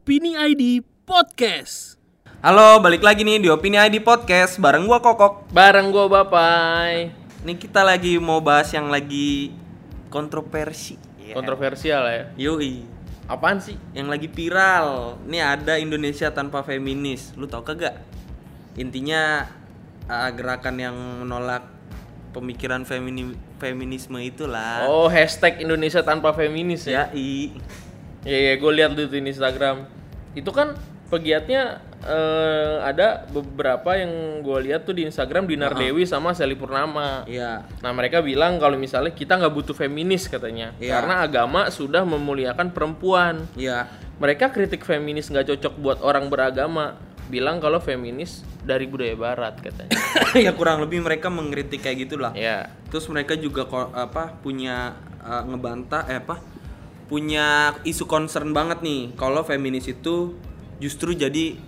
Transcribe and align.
Opini 0.00 0.32
ID 0.32 0.80
Podcast. 1.04 2.00
Halo, 2.40 2.80
balik 2.80 3.04
lagi 3.04 3.20
nih 3.20 3.36
di 3.36 3.52
Opini 3.52 3.76
ID 3.76 4.00
Podcast 4.00 4.56
bareng 4.56 4.88
gua 4.88 4.96
Kokok. 5.04 5.52
Bareng 5.52 5.92
gua 5.92 6.08
Bapai. 6.08 7.12
Nih 7.44 7.60
kita 7.60 7.84
lagi 7.84 8.16
mau 8.16 8.40
bahas 8.40 8.72
yang 8.72 8.88
lagi 8.88 9.52
kontroversi. 10.08 10.96
Ya. 11.20 11.36
Kontroversial 11.36 12.08
ya. 12.08 12.22
Yoi. 12.40 12.80
Apaan 13.28 13.60
sih? 13.60 13.76
Yang 13.92 14.08
lagi 14.08 14.28
viral. 14.32 15.20
Nih 15.28 15.44
ada 15.44 15.76
Indonesia 15.76 16.32
tanpa 16.32 16.64
feminis. 16.64 17.36
Lu 17.36 17.44
tau 17.44 17.60
kagak? 17.60 18.00
Intinya 18.80 19.52
uh, 20.08 20.32
gerakan 20.32 20.80
yang 20.80 20.96
menolak 20.96 21.68
pemikiran 22.32 22.88
femini 22.88 23.36
feminisme 23.60 24.16
itulah. 24.16 24.88
Oh, 24.88 25.12
hashtag 25.12 25.60
Indonesia 25.60 26.00
tanpa 26.00 26.32
feminis 26.32 26.88
ya. 26.88 27.12
Ya, 27.12 27.52
Iya, 28.24 28.38
iya, 28.38 28.54
gue 28.60 28.72
lihat 28.76 28.92
di 28.96 29.18
Instagram. 29.24 29.88
Itu 30.36 30.52
kan 30.52 30.76
pegiatnya 31.10 31.82
eh, 32.06 32.76
ada 32.80 33.26
beberapa 33.28 33.92
yang 33.98 34.40
gue 34.40 34.58
lihat 34.70 34.86
tuh 34.88 34.96
di 34.96 35.04
Instagram 35.04 35.44
Dinar 35.44 35.76
Dewi 35.76 36.06
sama 36.06 36.32
Sally 36.32 36.56
Purnama. 36.56 37.26
Iya. 37.26 37.66
Nah 37.82 37.90
mereka 37.92 38.24
bilang 38.24 38.56
kalau 38.56 38.78
misalnya 38.78 39.12
kita 39.12 39.36
nggak 39.36 39.52
butuh 39.52 39.76
feminis 39.76 40.30
katanya, 40.30 40.72
Iya. 40.80 40.96
karena 41.00 41.14
agama 41.26 41.68
sudah 41.68 42.06
memuliakan 42.06 42.72
perempuan. 42.72 43.44
Iya. 43.58 43.90
Mereka 44.20 44.52
kritik 44.52 44.84
feminis 44.84 45.28
nggak 45.28 45.56
cocok 45.56 45.74
buat 45.80 45.98
orang 46.04 46.28
beragama, 46.28 46.96
bilang 47.28 47.56
kalau 47.60 47.80
feminis 47.80 48.44
dari 48.64 48.84
budaya 48.84 49.16
barat 49.16 49.60
katanya. 49.60 49.92
ya 50.44 50.52
kurang 50.52 50.80
lebih 50.84 51.00
mereka 51.04 51.28
mengkritik 51.28 51.84
kayak 51.84 52.08
gitulah. 52.08 52.32
ya, 52.36 52.68
Terus 52.88 53.08
mereka 53.08 53.36
juga 53.36 53.64
apa 53.96 54.36
punya 54.40 54.96
uh, 55.24 55.42
ngebantah 55.48 56.04
eh 56.08 56.20
apa? 56.20 56.59
Punya 57.10 57.74
isu 57.82 58.06
concern 58.06 58.54
banget 58.54 58.86
nih 58.86 59.18
kalau 59.18 59.42
feminis 59.42 59.90
itu 59.90 60.38
justru 60.78 61.10
jadi 61.12 61.58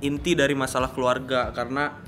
inti 0.00 0.32
dari 0.38 0.54
masalah 0.54 0.94
keluarga 0.94 1.50
karena 1.50 1.98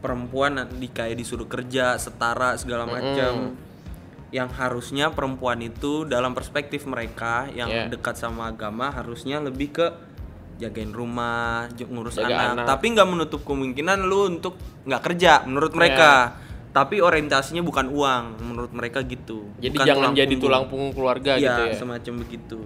perempuan 0.00 0.64
di 0.80 0.88
kayak 0.88 1.18
disuruh 1.18 1.44
kerja 1.44 2.00
setara 2.00 2.56
segala 2.56 2.88
macam. 2.88 3.52
Yang 4.28 4.50
harusnya 4.60 5.12
perempuan 5.12 5.60
itu 5.60 6.04
dalam 6.04 6.36
perspektif 6.36 6.84
mereka 6.84 7.48
yang 7.52 7.68
Yeah. 7.68 7.88
dekat 7.88 8.16
sama 8.16 8.52
agama 8.52 8.92
harusnya 8.92 9.40
lebih 9.40 9.72
ke 9.72 9.86
jagain 10.58 10.90
rumah, 10.92 11.70
ngurus 11.72 12.18
Jaga 12.18 12.34
anak. 12.34 12.64
anak. 12.64 12.66
Tapi 12.66 12.86
nggak 12.92 13.08
menutup 13.08 13.40
kemungkinan 13.46 14.04
lu 14.04 14.28
untuk 14.28 14.58
nggak 14.84 15.02
kerja 15.04 15.46
menurut 15.46 15.72
mereka. 15.72 16.34
Tapi 16.78 17.02
orientasinya 17.02 17.58
bukan 17.60 17.90
uang 17.90 18.24
menurut 18.38 18.70
mereka 18.70 19.02
gitu. 19.02 19.50
jadi 19.58 19.74
Bukan 19.74 19.86
jangan 19.90 20.10
jadi 20.14 20.30
punggung. 20.30 20.42
tulang 20.46 20.64
punggung 20.70 20.92
keluarga 20.94 21.34
Iya, 21.34 21.42
gitu 21.42 21.62
ya. 21.66 21.74
semacam 21.74 22.14
begitu. 22.22 22.60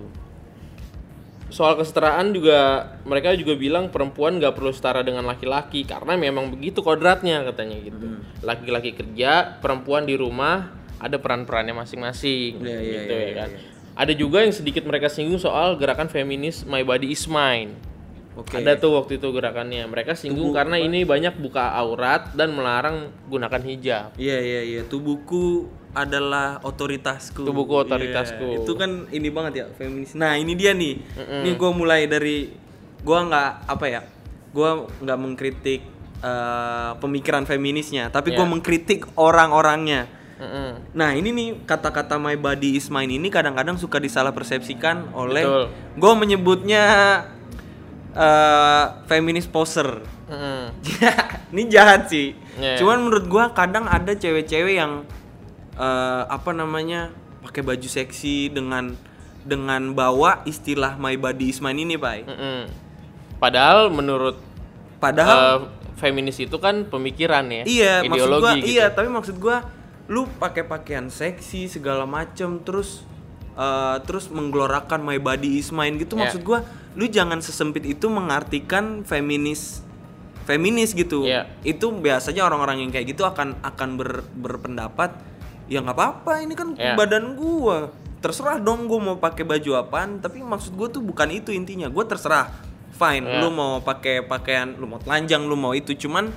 Soal 1.49 1.77
kesetaraan 1.77 2.33
juga 2.33 2.61
mereka 3.05 3.33
juga 3.33 3.53
bilang 3.53 3.89
perempuan 3.89 4.37
nggak 4.37 4.53
perlu 4.53 4.73
setara 4.73 5.01
dengan 5.01 5.25
laki-laki 5.25 5.85
karena 5.85 6.17
memang 6.17 6.49
begitu 6.49 6.81
kodratnya 6.81 7.45
katanya 7.45 7.77
gitu. 7.79 8.05
Hmm. 8.05 8.21
Laki-laki 8.41 8.93
kerja, 8.93 9.61
perempuan 9.61 10.05
di 10.05 10.17
rumah 10.17 10.73
ada 10.97 11.17
peran-perannya 11.17 11.73
masing-masing 11.73 12.61
Iya, 12.61 12.79
iya, 12.81 12.93
gitu 13.01 13.13
iya, 13.13 13.25
ya 13.25 13.33
kan. 13.37 13.51
Ada 13.93 14.13
juga 14.13 14.41
yang 14.41 14.53
sedikit 14.53 14.85
mereka 14.85 15.09
singgung 15.09 15.37
soal 15.37 15.77
gerakan 15.77 16.09
feminis 16.09 16.65
My 16.65 16.81
Body 16.81 17.13
Is 17.13 17.29
Mine. 17.29 17.77
Oke. 18.33 18.57
Ada 18.65 18.81
tuh 18.81 18.97
waktu 18.97 19.21
itu 19.21 19.29
gerakannya. 19.29 19.85
Mereka 19.85 20.17
singgung 20.17 20.57
karena 20.57 20.81
ini 20.81 21.05
banyak 21.05 21.37
buka 21.37 21.77
aurat 21.77 22.33
dan 22.33 22.57
melarang 22.57 23.13
gunakan 23.29 23.61
hijab. 23.61 24.17
Iya 24.17 24.39
iya 24.41 24.61
iya, 24.65 24.81
tubuhku 24.89 25.69
adalah 25.93 26.57
otoritasku. 26.65 27.45
Tubuhku 27.45 27.85
otoritasku. 27.85 28.45
Iya, 28.45 28.59
Itu 28.65 28.73
kan 28.81 29.05
ini 29.13 29.29
banget 29.29 29.53
ya 29.61 29.67
feminis. 29.77 30.17
Nah 30.17 30.41
ini 30.41 30.57
dia 30.57 30.73
nih. 30.73 30.97
Nih 31.45 31.55
gue 31.61 31.71
mulai 31.77 32.09
dari 32.09 32.49
gue 33.05 33.19
nggak 33.29 33.69
apa 33.69 33.87
ya, 33.91 34.01
gue 34.57 34.71
nggak 35.05 35.19
mengkritik 35.21 35.83
eh, 36.23 36.93
pemikiran 37.03 37.45
feminisnya, 37.45 38.09
tapi 38.09 38.33
gue 38.33 38.41
Iya. 38.41 38.49
mengkritik 38.49 39.05
orang-orangnya. 39.21 40.09
Mm-mm. 40.41 40.97
Nah 40.97 41.15
ini 41.15 41.31
nih 41.31 41.49
kata-kata 41.69 42.19
my 42.19 42.35
body 42.35 42.75
is 42.75 42.91
mine 42.91 43.15
ini 43.15 43.31
kadang-kadang 43.31 43.79
suka 43.79 44.03
disalah 44.03 44.35
persepsikan 44.35 45.13
oleh 45.15 45.69
gue 45.95 46.13
menyebutnya 46.19 46.83
eh, 48.13 48.85
feminis 49.09 49.49
poser. 49.49 50.05
Mm-mm. 50.29 50.73
ini 51.53 51.69
jahat 51.69 52.09
sih. 52.09 52.33
Iya. 52.57 52.81
Cuman 52.81 53.09
menurut 53.09 53.27
gua 53.29 53.53
kadang 53.53 53.89
ada 53.89 54.13
cewek-cewek 54.17 54.77
yang 54.81 55.05
eh, 55.77 56.23
apa 56.29 56.51
namanya 56.53 57.13
pakai 57.43 57.61
baju 57.65 57.89
seksi 57.89 58.53
dengan 58.53 58.95
dengan 59.43 59.91
bawa 59.93 60.47
istilah 60.47 60.95
my 60.97 61.19
body 61.19 61.51
is 61.51 61.59
mine 61.59 61.83
ini, 61.83 61.97
Pak. 61.99 62.29
Mm-mm. 62.29 62.61
Padahal 63.43 63.91
menurut 63.91 64.39
Padahal 65.03 65.35
eh, 65.35 65.59
feminis 65.99 66.39
itu 66.39 66.55
kan 66.63 66.87
pemikiran 66.87 67.43
ya, 67.51 67.63
iya, 67.67 67.95
maksud 68.07 68.15
ideologi 68.15 68.43
gua 68.47 68.53
gitu. 68.55 68.67
iya, 68.71 68.87
tapi 68.95 69.09
maksud 69.11 69.37
gua 69.43 69.67
lu 70.07 70.31
pakai 70.39 70.63
pakaian 70.63 71.11
seksi 71.11 71.67
segala 71.67 72.07
macem 72.07 72.63
terus 72.63 73.03
eh, 73.55 73.97
terus 74.03 74.29
menggelorakan 74.29 75.01
my 75.01 75.17
body 75.17 75.57
is 75.57 75.69
mine 75.69 75.97
gitu 75.97 76.15
Iya. 76.15 76.21
maksud 76.27 76.43
gua 76.43 76.65
lu 76.93 77.05
jangan 77.07 77.39
sesempit 77.39 77.85
itu 77.85 78.07
mengartikan 78.07 79.01
feminis 79.03 79.81
feminis 80.43 80.93
gitu 80.93 81.23
Iya. 81.23 81.47
itu 81.63 81.89
biasanya 81.91 82.43
orang-orang 82.43 82.81
yang 82.81 82.91
kayak 82.91 83.07
gitu 83.09 83.23
akan 83.23 83.57
akan 83.61 83.89
ber- 83.95 84.27
berpendapat 84.33 85.15
ya 85.67 85.79
nggak 85.79 85.95
apa-apa 85.95 86.33
ini 86.41 86.53
kan 86.53 86.75
Iya. 86.75 86.95
badan 86.95 87.35
gua 87.35 87.89
terserah 88.19 88.59
dong 88.59 88.87
gua 88.87 88.99
mau 89.01 89.17
pakai 89.17 89.43
baju 89.43 89.79
apaan 89.79 90.19
tapi 90.19 90.41
maksud 90.41 90.73
gua 90.73 90.87
tuh 90.87 91.01
bukan 91.01 91.31
itu 91.31 91.51
intinya 91.51 91.87
gua 91.87 92.05
terserah 92.05 92.51
fine 92.93 93.25
Iya. 93.25 93.41
lu 93.41 93.49
mau 93.51 93.81
pakai 93.81 94.21
pakaian 94.23 94.75
lu 94.75 94.87
mau 94.87 94.99
telanjang 94.99 95.43
lu 95.43 95.55
mau 95.55 95.73
itu 95.73 95.95
cuman 95.97 96.29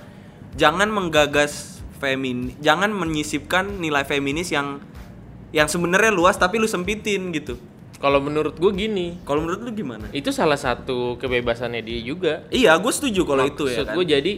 jangan 0.53 0.87
menggagas 0.87 1.73
femin 1.95 2.53
jangan 2.59 2.89
menyisipkan 2.89 3.75
nilai 3.75 4.03
feminis 4.03 4.49
yang 4.49 4.79
yang 5.55 5.71
sebenarnya 5.71 6.11
luas 6.11 6.35
tapi 6.35 6.59
lu 6.59 6.67
sempitin 6.67 7.31
gitu 7.31 7.55
Kalau 7.95 8.19
menurut 8.19 8.59
gue 8.59 8.71
gini, 8.75 9.15
kalau 9.23 9.39
menurut 9.39 9.63
lu 9.63 9.71
gimana 9.71 10.11
itu 10.11 10.27
salah 10.29 10.59
satu 10.59 11.15
kebebasannya 11.15 11.79
dia 11.79 12.03
juga. 12.03 12.43
iya 12.51 12.75
gue 12.75 12.91
setuju 12.91 13.23
kalau 13.23 13.47
itu 13.47 13.71
ya 13.71 13.81
Maksud 13.81 13.85
kan 13.87 13.95
gue 13.95 14.05
jadi 14.05 14.33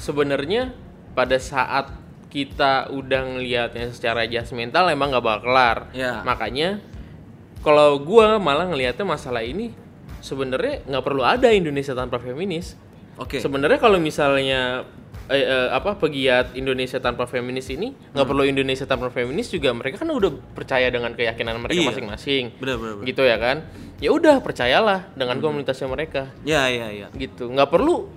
sebenarnya 0.00 0.72
pada 1.12 1.36
saat 1.36 1.92
kita 2.28 2.92
udah 2.92 3.36
ngelihatnya 3.36 3.90
secara 3.92 4.28
judgmental 4.28 4.88
emang 4.92 5.10
nggak 5.12 5.24
bakal 5.24 5.42
kelar. 5.48 5.78
Ya. 5.96 6.20
Makanya 6.22 6.80
kalau 7.64 7.98
gua 7.98 8.36
malah 8.38 8.68
ngelihatnya 8.68 9.04
masalah 9.08 9.42
ini 9.42 9.72
sebenarnya 10.20 10.84
nggak 10.86 11.04
perlu 11.04 11.24
ada 11.24 11.48
Indonesia 11.50 11.96
tanpa 11.96 12.20
feminis. 12.20 12.76
oke 13.18 13.40
Sebenarnya 13.42 13.80
kalau 13.82 13.98
misalnya 13.98 14.86
eh, 15.28 15.40
eh, 15.40 15.68
apa 15.70 15.94
pegiat 15.94 16.52
Indonesia 16.52 16.96
tanpa 16.96 17.24
feminis 17.24 17.68
ini 17.68 17.92
nggak 17.92 18.18
Hmm. 18.18 18.28
perlu 18.28 18.44
Indonesia 18.44 18.84
tanpa 18.84 19.08
feminis 19.08 19.48
juga 19.48 19.70
mereka 19.70 20.00
kan 20.00 20.08
udah 20.08 20.32
percaya 20.52 20.88
dengan 20.88 21.12
keyakinan 21.12 21.56
mereka 21.58 21.78
Iya. 21.78 21.88
masing-masing. 21.92 22.44
benar. 22.56 23.04
Gitu 23.04 23.22
ya 23.22 23.36
kan? 23.36 23.56
Ya 23.98 24.10
udah 24.10 24.40
percayalah 24.40 25.04
Hmm. 25.06 25.16
dengan 25.16 25.36
komunitasnya 25.38 25.84
mereka 25.86 26.32
ya 26.42 26.64
ya 26.66 26.88
ya 26.88 27.06
gitu 27.12 27.46
nggak 27.46 27.68
perlu 27.68 28.08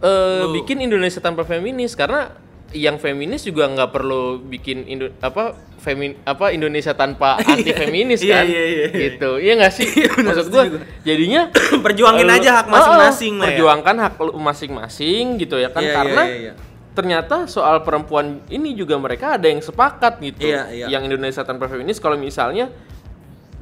eh, 0.00 0.44
bikin 0.54 0.80
Indonesia 0.80 1.20
tanpa 1.20 1.44
feminis 1.44 1.92
karena 1.92 2.32
yang 2.72 2.96
feminis 2.96 3.42
juga 3.42 3.66
nggak 3.66 3.90
perlu 3.90 4.22
bikin 4.40 4.84
Indo 4.84 5.10
apa 5.18 5.52
femin 5.76 6.14
apa 6.22 6.50
Indonesia 6.50 6.92
tanpa 6.92 7.34
anti 7.42 7.70
feminis 7.70 8.20
Iya, 8.20 8.30
kan 8.32 8.44
iya, 8.46 8.62
iya, 8.62 8.84
iya. 8.86 8.98
gitu 9.10 9.30
iya 9.36 9.52
nggak 9.54 9.72
sih 9.72 9.88
maksud 10.26 10.46
gua. 10.48 10.64
jadinya 11.00 11.50
Perjuangin 11.84 12.24
lu- 12.24 12.36
aja 12.36 12.50
hak 12.58 12.66
Oh, 12.66 12.72
masing-masing 12.72 13.34
lah 13.34 13.44
ya. 13.44 13.48
perjuangkan 13.50 13.96
hak 13.98 14.14
lu 14.20 14.32
masing-masing 14.36 15.24
gitu 15.36 15.56
ya 15.56 15.68
kan 15.68 15.80
Iya, 15.80 15.86
iya, 15.86 15.96
karena 15.96 16.22
iya, 16.24 16.36
iya. 16.40 16.52
ternyata 16.90 17.36
soal 17.46 17.80
perempuan 17.80 18.38
ini 18.46 18.72
juga 18.72 18.94
mereka 18.96 19.34
ada 19.34 19.46
yang 19.46 19.58
sepakat 19.60 20.20
gitu 20.20 20.46
Iya, 20.46 20.62
iya. 20.68 20.86
yang 20.88 21.02
Indonesia 21.02 21.42
tanpa 21.42 21.66
feminis 21.66 21.96
kalau 21.96 22.14
misalnya 22.14 22.70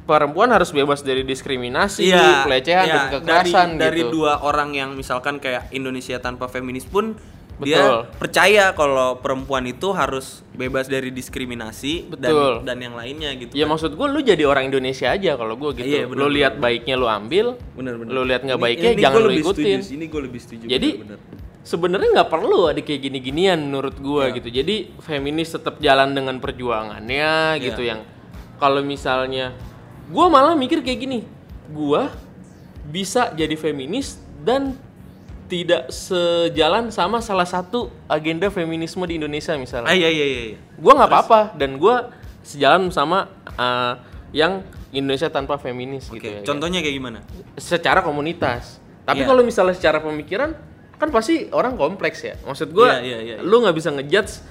perempuan 0.03 0.49
harus 0.49 0.69
bebas 0.69 1.01
dari 1.01 1.21
diskriminasi 1.21 2.03
Iya, 2.03 2.43
pelecehan 2.43 2.83
iya. 2.83 2.93
dan 2.95 3.03
kekerasan 3.11 3.67
dari, 3.73 3.79
dari 3.79 4.01
gitu 4.03 4.13
dua 4.15 4.41
orang 4.41 4.73
yang 4.73 4.89
misalkan 4.91 5.37
kayak 5.37 5.69
Indonesia 5.69 6.17
tanpa 6.17 6.45
feminis 6.45 6.83
pun 6.83 7.13
Betul. 7.59 7.67
dia 7.67 7.83
percaya 8.15 8.71
kalau 8.71 9.19
perempuan 9.19 9.67
itu 9.67 9.91
harus 9.91 10.41
bebas 10.55 10.87
dari 10.87 11.11
diskriminasi 11.11 12.07
Betul. 12.07 12.63
dan 12.63 12.71
dan 12.71 12.77
yang 12.79 12.95
lainnya 12.95 13.35
gitu. 13.35 13.51
Ya 13.51 13.67
maksud 13.67 13.93
gue 13.93 14.07
lu 14.07 14.19
jadi 14.19 14.47
orang 14.47 14.71
Indonesia 14.71 15.11
aja 15.11 15.35
kalau 15.35 15.59
gue 15.59 15.75
gitu. 15.75 15.87
Iya, 15.87 16.07
bener, 16.07 16.19
lu 16.19 16.27
lihat 16.31 16.53
baiknya 16.55 16.95
lu 16.95 17.05
ambil, 17.05 17.59
Bener 17.75 17.99
bener. 17.99 18.11
lu 18.11 18.21
lihat 18.23 18.41
nggak 18.43 18.57
baiknya 18.57 18.89
ini 18.95 19.01
jangan 19.03 19.19
lu 19.21 19.31
ikutin. 19.35 19.79
setuju 19.83 19.95
Ini 19.95 20.05
gue 20.07 20.21
lebih 20.23 20.39
setuju. 20.39 20.65
Jadi 20.65 20.89
bener, 21.03 21.19
bener. 21.19 21.37
sebenarnya 21.61 22.09
nggak 22.15 22.29
perlu 22.31 22.59
ada 22.65 22.79
kayak 22.79 23.01
gini-ginian 23.01 23.59
menurut 23.59 23.95
gue 23.99 24.23
Iya. 24.23 24.35
gitu. 24.39 24.49
Jadi 24.49 24.75
feminis 24.99 25.49
tetap 25.51 25.75
jalan 25.79 26.15
dengan 26.15 26.39
perjuangannya 26.39 27.59
gitu 27.59 27.83
Iya. 27.83 27.89
yang 27.93 27.99
kalau 28.55 28.79
misalnya 28.79 29.51
gue 30.07 30.25
malah 30.25 30.55
mikir 30.55 30.79
kayak 30.79 30.99
gini, 30.99 31.19
gue 31.69 32.01
bisa 32.87 33.29
jadi 33.31 33.53
feminis 33.53 34.17
dan 34.41 34.73
tidak 35.49 35.89
sejalan 35.89 36.93
sama 36.93 37.19
salah 37.19 37.43
satu 37.43 37.89
agenda 38.05 38.47
feminisme 38.47 39.01
di 39.09 39.17
Indonesia 39.17 39.57
misalnya 39.57 39.89
Ah 39.89 39.97
iya 39.97 40.07
iya 40.07 40.25
iya. 40.25 40.41
iya. 40.53 40.57
gue 40.61 40.93
nggak 40.93 41.09
apa-apa 41.09 41.57
dan 41.57 41.81
gue 41.81 41.95
sejalan 42.45 42.93
sama 42.93 43.27
uh, 43.57 43.97
yang 44.29 44.61
Indonesia 44.89 45.29
tanpa 45.29 45.57
feminis 45.57 46.09
Oke, 46.09 46.17
gitu 46.21 46.27
ya. 46.29 46.41
contohnya 46.45 46.81
kayak 46.81 46.95
gimana? 46.97 47.19
Secara 47.57 48.01
komunitas. 48.01 48.81
Tapi 49.05 49.21
Iya. 49.21 49.29
kalau 49.29 49.41
misalnya 49.41 49.73
secara 49.77 50.01
pemikiran 50.01 50.53
kan 50.97 51.09
pasti 51.09 51.49
orang 51.49 51.77
kompleks 51.77 52.25
ya. 52.25 52.37
Maksud 52.45 52.69
gua 52.73 52.97
Iya, 53.01 53.01
iya, 53.01 53.17
iya, 53.21 53.35
lu 53.41 53.61
nggak 53.61 53.73
bisa 53.73 53.89
ngejudge 53.93 54.41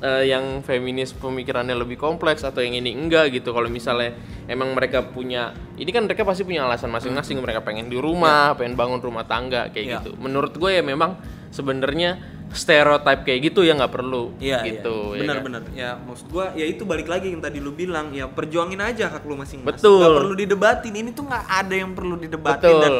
eh, 0.00 0.24
yang 0.32 0.64
feminis 0.64 1.12
pemikirannya 1.12 1.76
lebih 1.76 2.00
kompleks 2.00 2.42
atau 2.42 2.64
yang 2.64 2.76
ini 2.76 2.96
enggak 2.96 3.30
gitu. 3.32 3.52
Kalau 3.52 3.68
misalnya 3.68 4.16
emang 4.48 4.72
mereka 4.72 5.04
punya 5.04 5.52
ini 5.76 5.88
kan 5.92 6.08
mereka 6.08 6.24
pasti 6.24 6.42
punya 6.42 6.64
alasan 6.64 6.90
masing-masing 6.90 7.38
mereka 7.40 7.60
pengen 7.60 7.86
di 7.92 8.00
rumah, 8.00 8.56
pengen 8.56 8.74
bangun 8.74 9.00
rumah 9.00 9.24
tangga 9.28 9.68
kayak 9.70 9.86
Iya. 9.86 9.94
gitu. 10.02 10.10
Menurut 10.16 10.56
gue 10.56 10.70
ya 10.72 10.82
memang 10.82 11.20
sebenarnya 11.50 12.18
stereotype 12.50 13.22
kayak 13.22 13.40
gitu 13.50 13.62
ya 13.62 13.78
nggak 13.78 13.94
perlu 13.94 14.34
Iya, 14.42 14.58
gitu 14.66 15.14
iya. 15.14 15.22
ya 15.22 15.26
kan? 15.26 15.26
Benar-benar. 15.38 15.60
Ya, 15.70 15.90
maksud 15.94 16.26
gua 16.34 16.50
ya 16.58 16.66
itu 16.66 16.82
balik 16.82 17.06
lagi 17.06 17.30
yang 17.30 17.38
tadi 17.38 17.62
lu 17.62 17.70
bilang, 17.70 18.10
ya 18.10 18.26
perjuangin 18.26 18.82
aja 18.82 19.06
hak 19.06 19.22
lu 19.22 19.38
masing-masing. 19.38 19.70
Betul. 19.70 20.02
Nggak 20.02 20.18
perlu 20.18 20.34
didebatin. 20.34 20.92
Ini 20.98 21.10
tuh 21.14 21.24
nggak 21.30 21.44
ada 21.46 21.74
yang 21.74 21.94
perlu 21.94 22.14
didebatin 22.18 22.58
Betul. 22.74 22.82
dan 22.82 22.94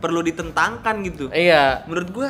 perlu 0.00 0.20
ditentangkan 0.24 0.94
gitu. 1.04 1.24
Iya. 1.32 1.84
Menurut 1.84 2.08
gua 2.16 2.28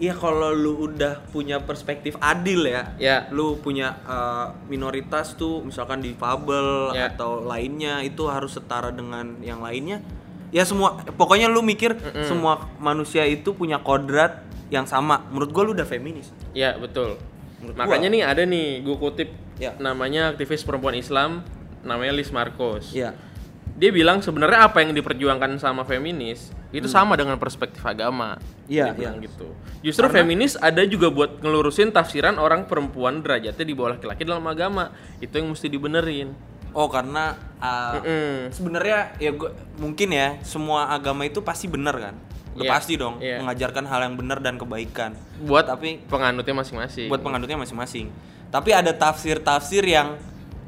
ya 0.00 0.16
kalau 0.16 0.50
lu 0.50 0.88
udah 0.88 1.20
punya 1.28 1.60
perspektif 1.60 2.16
adil 2.18 2.64
ya, 2.64 2.96
Ya. 2.96 3.28
lu 3.28 3.60
punya 3.60 4.00
uh, 4.02 4.56
minoritas 4.66 5.36
tuh 5.36 5.60
misalkan 5.60 6.00
difabel 6.00 6.96
Ya. 6.96 7.12
atau 7.12 7.44
lainnya 7.44 8.00
itu 8.00 8.24
harus 8.26 8.56
setara 8.56 8.88
dengan 8.90 9.36
yang 9.44 9.60
lainnya. 9.60 10.00
Ya 10.50 10.64
semua 10.64 10.98
pokoknya 11.14 11.46
lu 11.46 11.62
mikir 11.62 11.94
semua 12.26 12.66
manusia 12.82 13.22
itu 13.22 13.54
punya 13.54 13.78
kodrat 13.78 14.42
yang 14.72 14.88
sama. 14.88 15.22
Menurut 15.30 15.52
gua 15.52 15.62
lu 15.62 15.72
udah 15.76 15.86
feminis. 15.86 16.32
Ya 16.56 16.74
betul. 16.74 17.20
Menurut 17.60 17.76
Makanya 17.76 18.08
nih 18.08 18.22
ada 18.24 18.42
nih 18.42 18.80
gue 18.82 18.96
kutip 18.96 19.28
Ya. 19.60 19.76
namanya 19.76 20.32
aktivis 20.32 20.64
perempuan 20.64 20.96
Islam 20.96 21.44
namanya 21.84 22.16
Liz 22.16 22.32
Marcos. 22.32 22.90
Iya. 22.90 23.12
Dia 23.80 23.88
bilang 23.88 24.20
sebenarnya 24.20 24.68
apa 24.68 24.84
yang 24.84 24.92
diperjuangkan 24.92 25.56
sama 25.56 25.88
feminis 25.88 26.52
itu 26.68 26.84
sama 26.84 27.16
dengan 27.16 27.40
perspektif 27.40 27.80
agama. 27.80 28.36
Hmm. 28.36 28.68
Iya, 28.68 28.92
iya. 28.92 29.10
gitu. 29.18 29.56
Justru 29.80 30.04
feminis 30.12 30.60
ada 30.60 30.84
juga 30.84 31.08
buat 31.08 31.40
ngelurusin 31.40 31.88
tafsiran 31.90 32.36
orang 32.36 32.68
perempuan 32.68 33.24
derajatnya 33.24 33.64
di 33.64 33.72
bawah 33.72 33.96
laki-laki 33.96 34.22
dalam 34.28 34.44
agama. 34.44 34.92
Itu 35.18 35.40
yang 35.40 35.48
mesti 35.48 35.66
dibenerin. 35.72 36.36
Oh 36.70 36.86
karena 36.86 37.34
uh, 37.58 37.98
Mm-mm. 37.98 38.54
sebenarnya 38.54 39.16
ya 39.18 39.34
gua, 39.34 39.50
mungkin 39.80 40.14
ya 40.14 40.38
semua 40.46 40.92
agama 40.94 41.26
itu 41.26 41.42
pasti 41.42 41.66
benar 41.66 41.98
kan 41.98 42.14
udah 42.54 42.66
Iya, 42.66 42.70
pasti 42.70 42.94
dong 42.98 43.14
iya. 43.22 43.38
mengajarkan 43.42 43.84
hal 43.86 44.00
yang 44.10 44.14
benar 44.18 44.38
dan 44.42 44.58
kebaikan 44.58 45.14
Buat 45.46 45.70
tapi 45.70 46.02
penganutnya 46.10 46.54
masing-masing. 46.54 47.06
buat 47.06 47.22
penganutnya 47.22 47.58
masing-masing 47.58 48.10
tapi 48.50 48.74
ada 48.74 48.90
tafsir-tafsir 48.90 49.86
yang 49.86 50.18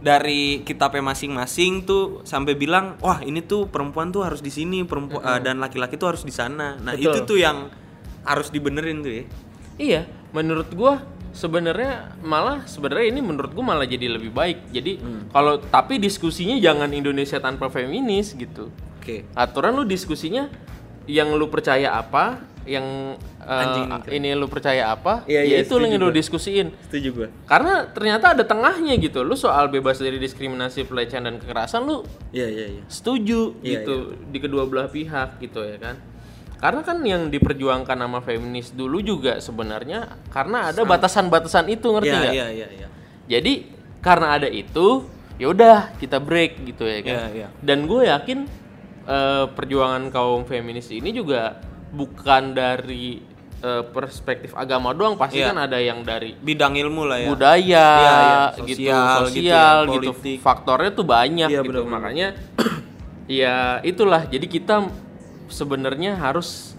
dari 0.02 0.66
kitabnya 0.66 1.14
masing-masing 1.14 1.86
tuh 1.86 2.26
sampai 2.26 2.58
bilang 2.58 2.98
wah 2.98 3.22
ini 3.22 3.38
tuh 3.40 3.70
perempuan 3.70 4.10
tuh 4.10 4.26
harus 4.26 4.42
di 4.42 4.50
sini 4.50 4.82
perempuan 4.82 5.22
uh, 5.22 5.38
dan 5.38 5.62
laki-laki 5.62 5.94
tuh 5.94 6.10
harus 6.10 6.26
di 6.26 6.34
sana 6.34 6.74
nah 6.82 6.92
Betul. 6.92 7.14
itu 7.14 7.18
tuh 7.22 7.38
yang 7.38 7.70
harus 8.26 8.50
dibenerin 8.50 8.98
tuh 9.00 9.14
ya 9.22 9.24
Iya, 9.80 10.04
menurut 10.36 10.68
gua 10.76 11.00
sebenarnya 11.32 12.12
malah 12.20 12.68
sebenarnya 12.68 13.08
ini 13.08 13.20
menurut 13.24 13.56
gua 13.56 13.72
malah 13.72 13.88
jadi 13.88 14.04
lebih 14.20 14.30
baik. 14.30 14.68
Jadi 14.68 15.00
Hmm. 15.00 15.32
kalau 15.32 15.56
tapi 15.58 15.96
diskusinya 15.96 16.60
jangan 16.60 16.92
Indonesia 16.92 17.40
tanpa 17.40 17.72
feminis 17.72 18.36
gitu. 18.36 18.68
oke 19.00 19.26
Aturan 19.32 19.74
lu 19.74 19.88
diskusinya 19.88 20.46
yang 21.08 21.34
lu 21.34 21.48
percaya 21.48 21.96
apa, 21.96 22.38
yang 22.64 23.18
Anjing 23.42 23.90
nih, 23.90 24.22
ini 24.22 24.28
lu 24.38 24.46
percaya 24.46 24.94
apa, 24.94 25.26
Iya, 25.26 25.42
ya 25.42 25.50
iya, 25.50 25.56
itu 25.66 25.74
yang 25.82 25.98
lu 25.98 26.14
diskusiin. 26.14 26.70
setuju 26.86 27.08
gue 27.10 27.28
Karena 27.50 27.90
ternyata 27.90 28.38
ada 28.38 28.46
tengahnya 28.46 28.94
gitu. 29.02 29.26
Lu 29.26 29.34
soal 29.34 29.66
bebas 29.66 29.98
dari 29.98 30.22
diskriminasi, 30.22 30.86
pelecehan 30.86 31.26
dan 31.26 31.42
kekerasan 31.42 31.82
lu 31.82 32.06
iya 32.30 32.46
iya 32.46 32.78
iya. 32.78 32.82
setuju 32.86 33.58
Iya, 33.60 33.82
gitu 33.82 34.14
di 34.30 34.38
kedua 34.38 34.62
belah 34.70 34.86
pihak 34.86 35.42
gitu 35.42 35.66
ya 35.66 35.76
kan. 35.82 35.98
Karena 36.62 36.86
kan 36.86 37.02
yang 37.02 37.26
diperjuangkan 37.26 37.98
sama 37.98 38.22
feminis 38.22 38.70
dulu 38.70 39.02
juga 39.02 39.42
sebenarnya 39.42 40.22
karena 40.30 40.70
ada 40.70 40.86
batasan-batasan 40.86 41.66
itu 41.66 41.90
ngerti 41.90 42.14
iya 42.14 42.20
nggak? 42.22 42.34
iya 42.34 42.46
iya 42.54 42.68
iya. 42.70 42.88
Jadi 43.26 43.52
karena 43.98 44.38
ada 44.38 44.46
itu 44.46 45.10
ya 45.42 45.50
udah 45.50 45.90
kita 45.98 46.22
break 46.22 46.62
gitu 46.62 46.86
ya 46.86 47.02
kan. 47.02 47.18
Iya, 47.18 47.26
iya. 47.34 47.48
dan 47.58 47.90
gue 47.90 48.06
yakin 48.06 48.38
eh, 49.10 49.44
perjuangan 49.50 50.06
kaum 50.14 50.46
feminis 50.46 50.86
ini 50.94 51.10
juga 51.10 51.58
bukan 51.92 52.56
dari 52.56 53.20
eh, 53.62 53.84
perspektif 53.94 54.56
agama 54.58 54.90
doang 54.90 55.14
pasti 55.14 55.38
Iya. 55.38 55.54
kan 55.54 55.58
ada 55.70 55.78
yang 55.78 56.02
dari 56.02 56.34
bidang 56.34 56.74
ilmu 56.74 57.06
lah 57.06 57.18
ya. 57.22 57.28
budaya 57.30 57.62
iya. 57.62 58.18
gitu 58.58 58.90
Sosial 58.90 59.20
gitu 59.30 59.38
sosial 59.38 59.76
ya, 59.86 59.92
gitu, 59.94 60.10
faktornya 60.42 60.90
tuh 60.90 61.06
banyak 61.06 61.48
Iya, 61.52 61.60
gitu. 61.62 61.80
makanya 61.86 62.28
ya 63.30 63.78
itulah. 63.86 64.26
Jadi 64.26 64.46
kita 64.50 64.90
sebenarnya 65.46 66.16
harus 66.18 66.74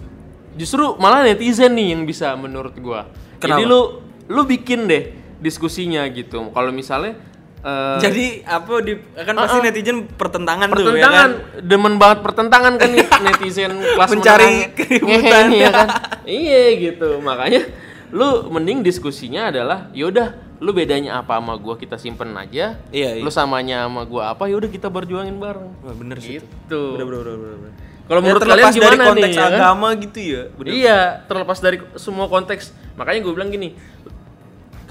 justru 0.58 0.98
malah 0.98 1.24
netizen 1.24 1.74
nih 1.78 1.96
yang 1.96 2.04
bisa 2.04 2.34
menurut 2.36 2.74
gua. 2.82 3.08
Kenapa? 3.40 3.62
jadi 3.62 3.64
lu 3.64 3.82
lu 4.28 4.42
bikin 4.44 4.90
deh 4.90 5.14
diskusinya 5.40 6.04
gitu. 6.12 6.52
Kalau 6.52 6.72
misalnya 6.72 7.20
eh, 7.64 7.98
Jadi 8.00 8.26
apa 8.42 8.74
di 8.80 8.94
kan 9.16 9.34
pasti 9.34 9.58
netizen 9.62 9.98
pertentangan, 10.10 10.68
tuh 10.70 10.76
ya 10.76 10.86
pertentangan 10.86 11.30
kan? 11.32 11.64
demen 11.64 11.94
banget 11.96 12.20
pertentangan 12.22 12.74
kan 12.76 12.90
nih 12.90 13.08
netizen 13.26 13.72
kelas 13.80 14.10
Mencari 14.10 14.52
keributan. 14.72 15.46
Ya 15.58 15.70
kan 15.72 15.88
iya 16.24 16.62
gitu 16.76 17.20
makanya 17.20 17.68
lu 18.10 18.30
mending 18.48 18.80
diskusinya 18.80 19.48
adalah 19.48 19.90
yaudah 19.92 20.32
lu 20.60 20.72
bedanya 20.72 21.18
apa 21.18 21.36
sama 21.36 21.56
gua 21.56 21.76
kita 21.76 21.96
simpen 21.96 22.32
aja 22.34 22.78
Iya, 22.88 23.10
iya. 23.12 23.20
lu 23.20 23.28
samanya 23.28 23.84
sama 23.84 24.04
gua 24.04 24.32
apa 24.32 24.46
yaudah 24.46 24.68
kita 24.68 24.88
berjuangin 24.88 25.36
bareng 25.36 25.72
Wah, 25.82 25.92
bener 25.94 26.18
sih 26.18 26.38
itu. 26.38 26.46
gitu 26.46 26.82
Bener, 26.94 27.04
bener, 27.06 27.20
bener, 27.22 27.38
bener, 27.38 27.58
bener. 27.60 27.74
kalau 28.04 28.20
Ya, 28.20 28.26
menurut 28.26 28.42
kalian 28.44 28.66
gimana 28.70 28.94
dari 28.94 29.08
konteks 29.10 29.28
nih 29.28 29.34
ya 29.34 29.42
kan? 29.42 29.52
agama 29.54 29.88
gitu 29.98 30.20
ya. 30.20 30.42
Bener. 30.54 30.72
Iya, 30.74 31.00
terlepas 31.24 31.58
dari 31.58 31.78
semua 31.96 32.28
konteks. 32.28 32.64
Makanya 32.94 33.20
gue 33.22 33.32
bilang 33.32 33.48
gini, 33.48 33.80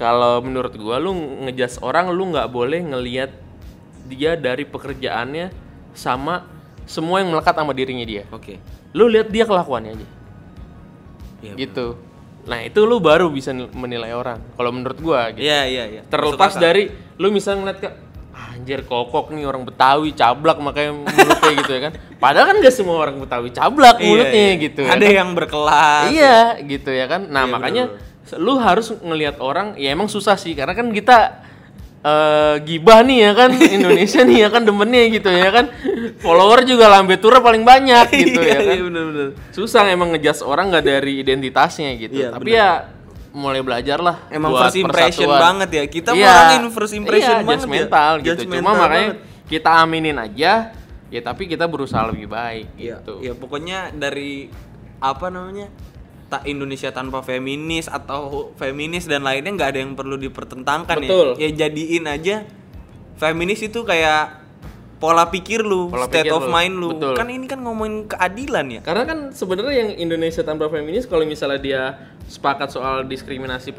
kalau 0.03 0.43
menurut 0.43 0.75
gua 0.75 0.99
lu 0.99 1.15
ngejudge 1.47 1.79
orang 1.79 2.11
lu 2.11 2.27
nggak 2.27 2.51
boleh 2.51 2.83
ngelihat 2.83 3.31
dia 4.03 4.35
dari 4.35 4.67
pekerjaannya 4.67 5.47
sama 5.95 6.43
semua 6.83 7.23
yang 7.23 7.31
melekat 7.31 7.55
sama 7.55 7.71
dirinya 7.71 8.03
dia. 8.03 8.27
Oke. 8.29 8.59
Lu 8.91 9.07
lihat 9.07 9.31
dia 9.31 9.47
kelakuannya 9.47 9.95
aja. 9.95 10.07
Iya. 11.39 11.53
gitu. 11.59 11.95
Nah, 12.43 12.59
itu 12.59 12.83
lu 12.83 12.99
baru 12.99 13.27
bisa 13.27 13.51
nil- 13.51 13.71
menilai 13.71 14.11
orang. 14.11 14.39
Kalau 14.55 14.71
menurut 14.71 14.99
gua 14.99 15.31
gitu. 15.31 15.43
Iya, 15.43 15.63
iya, 15.63 15.83
iya. 15.87 16.01
Terlepas 16.03 16.55
dari 16.55 16.91
lu 17.15 17.31
misalnya 17.31 17.63
ngeliat 17.63 17.79
ke 17.79 17.89
anjir 18.33 18.83
kokok 18.83 19.31
nih 19.31 19.43
orang 19.43 19.63
Betawi 19.63 20.11
cablak 20.11 20.59
makanya 20.59 20.91
mulutnya 20.95 21.51
gitu 21.63 21.71
ya 21.71 21.81
kan. 21.81 21.93
Padahal 22.17 22.45
kan 22.47 22.55
gak 22.59 22.75
semua 22.75 22.95
orang 22.97 23.15
Betawi 23.19 23.51
cablak 23.51 23.95
Iya, 23.99 24.07
mulutnya 24.07 24.43
iya. 24.51 24.59
gitu. 24.59 24.81
ya 24.83 24.91
Ada 24.91 25.03
kan. 25.05 25.15
yang 25.15 25.29
berkelas. 25.31 26.03
Iya, 26.11 26.37
gitu 26.63 26.89
ya 26.91 27.05
kan. 27.07 27.21
Nah, 27.27 27.43
Iya, 27.43 27.51
makanya 27.55 27.83
lu 28.33 28.55
harus 28.55 28.95
ngelihat 28.95 29.37
orang 29.37 29.75
ya 29.75 29.91
emang 29.91 30.07
susah 30.07 30.33
sih 30.33 30.53
karena 30.53 30.71
kan 30.71 30.87
kita 30.89 31.43
eh 32.01 32.55
gibah 32.61 32.99
nih 32.99 33.17
ya 33.17 33.31
kan 33.31 33.51
Indonesia 33.79 34.21
nih 34.21 34.37
ya 34.43 34.49
kan 34.49 34.61
demennya 34.61 35.03
gitu 35.09 35.29
ya 35.29 35.49
kan. 35.49 35.65
Follower 36.19 36.63
juga 36.63 36.87
lambe 36.87 37.15
tura 37.15 37.39
paling 37.39 37.63
banyak 37.63 38.07
gitu 38.27 38.39
Iya, 38.39 38.49
ya 38.49 38.59
kan. 38.61 38.75
Iya, 38.75 38.83
bener, 38.83 39.03
bener. 39.07 39.27
Susah 39.49 39.87
emang 39.87 40.11
ngejudge 40.11 40.43
orang 40.43 40.67
nggak 40.67 40.83
dari 40.83 41.19
identitasnya 41.19 41.95
gitu. 41.95 42.15
Iya, 42.17 42.29
Tapi 42.31 42.49
ya 42.51 42.69
mulai 43.33 43.59
belajar 43.59 43.97
lah 43.97 44.29
Emang 44.29 44.51
first 44.53 44.77
impression 44.77 45.25
persatuan. 45.25 45.39
banget 45.41 45.69
ya. 45.71 45.83
Kita 45.85 46.09
Iya, 46.11 46.27
orangin 46.29 46.63
first 46.69 46.93
impression 46.93 47.33
iya, 47.33 47.39
banget 47.39 47.49
ya. 47.49 47.63
judgmental 47.65 48.11
gitu. 48.19 48.41
Cuma 48.45 48.71
makanya 48.73 49.09
banget. 49.15 49.47
kita 49.47 49.69
aminin 49.77 50.17
aja 50.17 50.51
ya 51.07 51.21
tapi 51.21 51.43
kita 51.45 51.65
berusaha 51.65 52.03
lebih 52.09 52.25
baik 52.25 52.67
Iya, 52.73 52.99
gitu. 52.99 53.21
ya 53.21 53.31
pokoknya 53.31 53.93
dari 53.93 54.49
apa 54.97 55.29
namanya 55.29 55.69
tak 56.33 56.49
Indonesia 56.49 56.89
tanpa 56.89 57.21
feminis 57.21 57.85
atau 57.85 58.49
feminis 58.57 59.05
dan 59.05 59.21
lainnya 59.21 59.53
nggak 59.53 59.69
ada 59.69 59.79
yang 59.85 59.93
perlu 59.93 60.17
dipertentangkan 60.17 60.97
Betul. 60.97 61.27
ya. 61.37 61.45
Ya 61.45 61.69
jadiin 61.69 62.09
aja 62.09 62.35
feminis 63.21 63.61
itu 63.61 63.85
kayak 63.85 64.41
pola 64.97 65.27
pikir 65.29 65.61
lu, 65.61 65.91
Pola 65.91 66.07
state 66.07 66.25
pikir 66.25 66.33
of 66.33 66.47
lu, 66.47 66.55
mind 66.55 66.75
lu. 66.79 66.89
betul. 66.95 67.13
Kan 67.13 67.27
ini 67.27 67.45
kan 67.45 67.59
ngomongin 67.59 68.07
keadilan 68.07 68.65
ya. 68.71 68.81
Karena 68.81 69.03
kan 69.03 69.19
sebenarnya 69.35 69.73
yang 69.83 69.89
Indonesia 69.99 70.41
tanpa 70.47 70.71
feminis 70.71 71.05
kalau 71.05 71.27
misalnya 71.27 71.59
dia 71.59 71.81
sepakat 72.31 72.71
soal 72.71 73.03
diskriminasi 73.03 73.75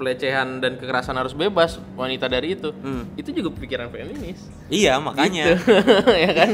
pelecehan 0.00 0.64
dan 0.64 0.80
kekerasan 0.80 1.12
harus 1.12 1.36
bebas 1.36 1.76
wanita 1.92 2.24
dari 2.24 2.56
itu. 2.56 2.72
Hmm. 2.72 3.04
Itu 3.20 3.36
juga 3.36 3.52
pikiran 3.52 3.92
feminis. 3.92 4.40
Iya, 4.72 4.96
makanya. 4.96 5.60
ya 6.24 6.30
kan? 6.32 6.48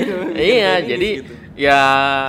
iya, 0.38 0.78
jadi 0.78 1.10
gitu. 1.26 1.32
ya 1.58 1.80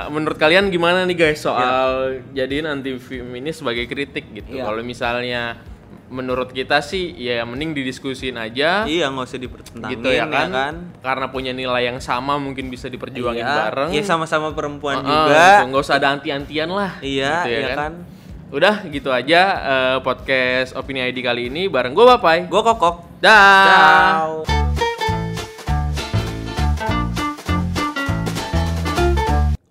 menurut 0.10 0.42
kalian 0.42 0.74
gimana 0.74 1.06
nih 1.06 1.14
guys 1.14 1.46
soal 1.46 2.18
jadiin 2.34 2.66
anti 2.66 2.98
feminis 2.98 3.62
sebagai 3.62 3.86
kritik 3.86 4.26
gitu. 4.34 4.58
Iya. 4.58 4.66
Kalau 4.66 4.82
misalnya 4.82 5.62
menurut 6.14 6.54
kita 6.54 6.78
sih 6.86 7.10
ya 7.18 7.42
mending 7.42 7.74
didiskusin 7.74 8.38
aja 8.38 8.86
Iya, 8.86 9.10
nggak 9.10 9.26
usah 9.26 9.40
dipertentangin 9.42 9.98
gitu 9.98 10.10
ya 10.14 10.30
kan? 10.30 10.94
Karena 11.02 11.26
punya 11.34 11.50
nilai 11.58 11.90
yang 11.90 11.98
sama 11.98 12.38
mungkin 12.38 12.70
bisa 12.70 12.86
diperjuangin 12.86 13.42
Iya. 13.42 13.58
bareng. 13.70 13.90
Iya, 13.94 14.04
sama-sama 14.06 14.54
perempuan 14.54 15.02
Heeh, 15.02 15.10
juga. 15.10 15.42
gitu. 15.42 15.66
nggak 15.74 15.82
usah 15.82 15.96
ada 15.98 16.08
anti-antian 16.14 16.70
lah. 16.70 16.92
Iya, 17.02 17.34
gitu 17.46 17.50
ya 17.50 17.60
iya 17.62 17.74
kan. 17.74 17.94
Udah 18.54 18.86
gitu 18.86 19.10
aja 19.10 19.42
uh, 19.66 19.98
podcast 20.06 20.78
Opini 20.78 21.02
ID 21.02 21.26
kali 21.26 21.50
ini 21.50 21.66
bareng 21.66 21.90
gue 21.98 22.06
Bapai, 22.06 22.46
gue 22.46 22.62
Kokok. 22.62 23.18
Dah. 23.18 24.46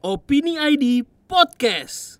Opini 0.02 0.58
ID 0.58 1.06
Podcast. 1.30 2.11